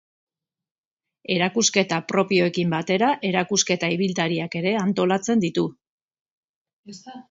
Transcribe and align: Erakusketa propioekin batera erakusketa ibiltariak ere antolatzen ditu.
Erakusketa 1.33 1.99
propioekin 2.13 2.73
batera 2.77 3.11
erakusketa 3.31 3.93
ibiltariak 3.99 4.61
ere 4.65 4.77
antolatzen 4.83 5.49
ditu. 5.49 5.73